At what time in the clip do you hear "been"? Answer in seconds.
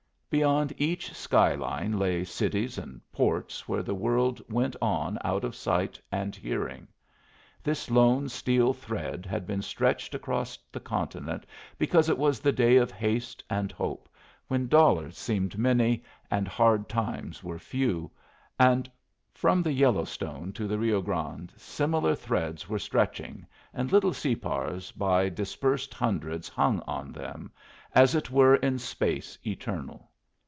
9.45-9.61